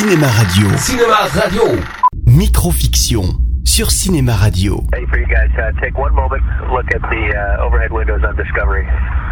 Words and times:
Cinéma 0.00 0.28
Radio. 0.28 0.66
Cinéma 0.78 1.14
Radio. 1.34 1.62
Microfiction 2.26 3.22
sur 3.66 3.90
Cinéma 3.90 4.34
Radio. 4.34 4.82
Uh, 4.94 5.02
uh. 5.02 5.06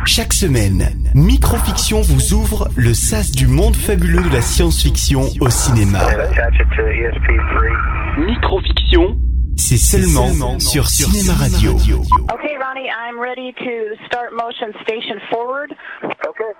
Chaque 0.04 0.34
semaine, 0.34 1.10
Microfiction 1.14 2.02
vous 2.02 2.34
ouvre 2.34 2.68
le 2.76 2.92
sas 2.92 3.30
du 3.30 3.46
monde 3.46 3.74
fabuleux 3.74 4.20
de 4.20 4.28
la 4.28 4.42
science-fiction 4.42 5.22
au 5.40 5.48
cinéma. 5.48 6.00
And 6.00 6.20
attach 6.20 6.60
it 6.60 6.68
to 6.76 6.82
ESP3. 6.82 8.26
Microfiction, 8.26 9.16
c'est 9.56 9.78
seulement, 9.78 10.58
sur 10.60 10.86
Cinéma 10.86 11.32
Radio. 11.32 11.76
Okay, 11.76 12.58
Ronnie, 12.58 12.90
I'm 12.90 13.18
ready 13.18 13.54
to 13.54 13.96
start 14.04 14.34
motion 14.34 14.74
station 14.82 15.18
forward. 15.30 15.74
Okay. 16.04 16.52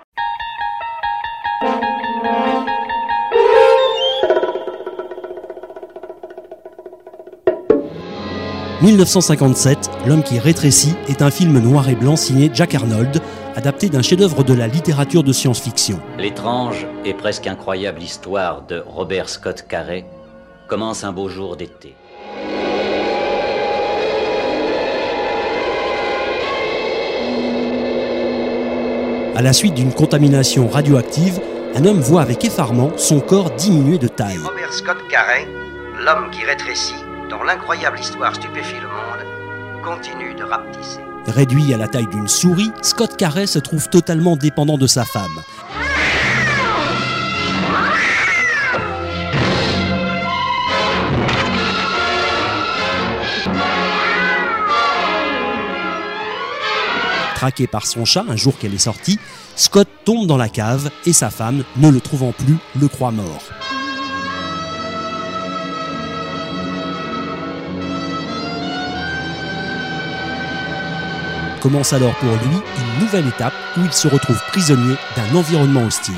1957, 8.81 9.91
L'homme 10.07 10.23
qui 10.23 10.39
rétrécit 10.39 10.95
est 11.09 11.21
un 11.21 11.33
film 11.33 11.59
noir 11.59 11.89
et 11.89 11.97
blanc 11.97 12.15
signé 12.15 12.49
Jack 12.55 12.77
Arnold, 12.77 13.21
adapté 13.57 13.89
d'un 13.89 14.03
chef-d'œuvre 14.03 14.45
de 14.45 14.55
la 14.55 14.69
littérature 14.69 15.25
de 15.25 15.33
science-fiction. 15.33 15.99
L'étrange 16.17 16.87
et 17.05 17.13
presque 17.13 17.49
incroyable 17.49 18.01
histoire 18.01 18.63
de 18.63 18.81
Robert 18.87 19.29
Scott 19.29 19.65
Carey 19.69 20.05
commence 20.69 21.03
un 21.03 21.11
beau 21.11 21.29
jour 21.29 21.57
d'été. 21.57 21.97
À 29.35 29.43
la 29.43 29.53
suite 29.53 29.75
d'une 29.75 29.93
contamination 29.93 30.69
radioactive, 30.69 31.41
un 31.75 31.85
homme 31.85 32.01
voit 32.01 32.23
avec 32.23 32.45
effarement 32.45 32.93
son 32.97 33.19
corps 33.19 33.51
diminuer 33.51 33.99
de 33.99 34.07
taille. 34.07 34.39
Robert 34.39 34.73
Scott 34.73 34.99
Carey, 35.11 35.49
l'homme 36.05 36.31
qui 36.31 36.45
rétrécit, 36.45 36.95
dont 37.29 37.43
l'incroyable 37.43 37.99
histoire 37.99 38.35
stupéfie 38.35 38.81
le 38.81 38.89
monde, 38.89 39.83
continue 39.83 40.35
de 40.35 40.45
rapetisser. 40.45 41.01
Réduit 41.27 41.75
à 41.75 41.77
la 41.77 41.89
taille 41.89 42.07
d'une 42.07 42.29
souris, 42.29 42.73
Scott 42.83 43.17
Carey 43.17 43.47
se 43.47 43.59
trouve 43.59 43.89
totalement 43.89 44.37
dépendant 44.37 44.79
de 44.79 44.87
sa 44.87 45.05
femme. 45.05 45.43
Traqué 57.35 57.67
par 57.69 57.87
son 57.87 58.05
chat 58.05 58.25
un 58.29 58.35
jour 58.35 58.59
qu'elle 58.59 58.75
est 58.75 58.79
sortie, 58.79 59.21
Scott 59.55 59.87
tombe 60.05 60.27
dans 60.27 60.37
la 60.37 60.49
cave 60.49 60.91
et 61.07 61.13
sa 61.13 61.31
femme, 61.31 61.63
ne 61.77 61.89
le 61.89 62.01
trouvant 62.01 62.33
plus, 62.33 62.57
le 62.81 62.89
croit 62.89 63.13
mort. 63.13 63.43
Commence 71.69 71.93
alors 71.93 72.15
pour 72.15 72.31
lui 72.31 72.57
une 72.79 73.05
nouvelle 73.05 73.29
étape 73.29 73.53
où 73.77 73.81
il 73.85 73.93
se 73.93 74.09
retrouve 74.09 74.41
prisonnier 74.49 74.97
d'un 75.15 75.35
environnement 75.37 75.85
hostile. 75.85 76.15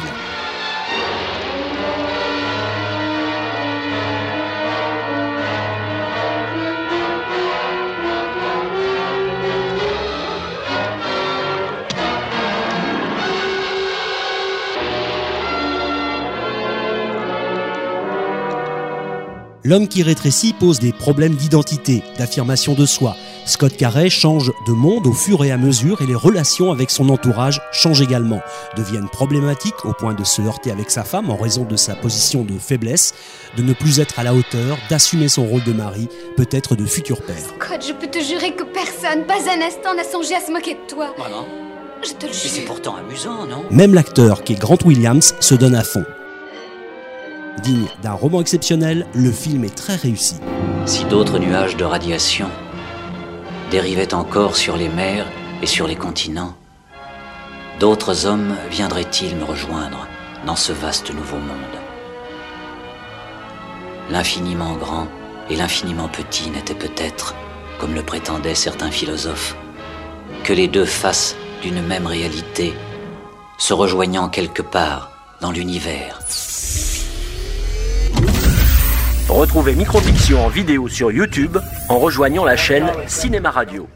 L'homme 19.62 19.88
qui 19.88 20.02
rétrécit 20.02 20.54
pose 20.54 20.78
des 20.78 20.92
problèmes 20.92 21.34
d'identité, 21.34 22.02
d'affirmation 22.18 22.72
de 22.72 22.86
soi. 22.86 23.14
Scott 23.44 23.76
Carey 23.76 24.08
change 24.08 24.52
de 24.66 24.72
monde 24.72 25.06
au 25.06 25.12
fur 25.12 25.44
et 25.44 25.50
à 25.50 25.58
mesure 25.58 26.00
et 26.00 26.06
les 26.06 26.14
relations 26.14 26.72
avec 26.72 26.90
son 26.90 27.10
entourage 27.10 27.60
changent 27.70 28.00
également, 28.00 28.40
deviennent 28.76 29.10
problématiques 29.10 29.84
au 29.84 29.92
point 29.92 30.14
de 30.14 30.24
se 30.24 30.40
heurter 30.40 30.70
avec 30.70 30.90
sa 30.90 31.04
femme 31.04 31.28
en 31.28 31.36
raison 31.36 31.64
de 31.64 31.76
sa 31.76 31.94
position 31.94 32.42
de 32.42 32.58
faiblesse, 32.58 33.12
de 33.58 33.62
ne 33.62 33.74
plus 33.74 34.00
être 34.00 34.18
à 34.18 34.22
la 34.24 34.34
hauteur, 34.34 34.78
d'assumer 34.88 35.28
son 35.28 35.44
rôle 35.44 35.64
de 35.64 35.72
mari, 35.74 36.08
peut-être 36.38 36.74
de 36.74 36.86
futur 36.86 37.20
père. 37.20 37.36
Scott, 37.36 37.84
je 37.86 37.92
peux 37.92 38.06
te 38.06 38.18
jurer 38.24 38.54
que 38.54 38.64
personne, 38.64 39.26
pas 39.26 39.34
un 39.34 39.60
instant, 39.66 39.94
n'a 39.94 40.04
songé 40.04 40.36
à 40.36 40.40
se 40.40 40.50
moquer 40.50 40.72
de 40.74 40.86
toi. 40.88 41.12
Vraiment 41.18 41.44
Je 42.02 42.12
te 42.12 42.24
le 42.24 42.32
Mais 42.32 42.38
c'est 42.38 42.48
jure. 42.60 42.64
pourtant 42.64 42.96
amusant, 42.96 43.46
non? 43.46 43.64
Même 43.70 43.92
l'acteur, 43.92 44.42
qui 44.42 44.54
est 44.54 44.58
Grant 44.58 44.78
Williams, 44.86 45.34
se 45.38 45.54
donne 45.54 45.74
à 45.74 45.84
fond. 45.84 46.04
Digne 47.62 47.88
d'un 48.02 48.12
roman 48.12 48.40
exceptionnel, 48.40 49.06
le 49.14 49.30
film 49.30 49.64
est 49.64 49.74
très 49.74 49.96
réussi. 49.96 50.36
Si 50.86 51.04
d'autres 51.04 51.38
nuages 51.38 51.76
de 51.76 51.84
radiation 51.84 52.48
dérivaient 53.70 54.14
encore 54.14 54.56
sur 54.56 54.76
les 54.76 54.88
mers 54.88 55.26
et 55.62 55.66
sur 55.66 55.86
les 55.86 55.96
continents, 55.96 56.54
d'autres 57.78 58.26
hommes 58.26 58.54
viendraient-ils 58.70 59.36
me 59.36 59.44
rejoindre 59.44 60.06
dans 60.46 60.56
ce 60.56 60.72
vaste 60.72 61.12
nouveau 61.12 61.36
monde? 61.36 61.76
L'infiniment 64.10 64.74
grand 64.76 65.06
et 65.50 65.56
l'infiniment 65.56 66.08
petit 66.08 66.50
n'étaient 66.50 66.74
peut-être, 66.74 67.34
comme 67.78 67.94
le 67.94 68.02
prétendaient 68.02 68.54
certains 68.54 68.90
philosophes, 68.90 69.56
que 70.44 70.52
les 70.52 70.68
deux 70.68 70.86
faces 70.86 71.36
d'une 71.62 71.82
même 71.82 72.06
réalité, 72.06 72.72
se 73.58 73.74
rejoignant 73.74 74.28
quelque 74.28 74.62
part 74.62 75.10
dans 75.40 75.52
l'univers. 75.52 76.20
Retrouvez 79.40 79.74
Microfiction 79.74 80.44
en 80.44 80.48
vidéo 80.50 80.86
sur 80.86 81.10
YouTube 81.10 81.56
en 81.88 81.98
rejoignant 81.98 82.44
la 82.44 82.58
chaîne 82.58 82.92
Cinéma 83.06 83.50
Radio. 83.50 83.88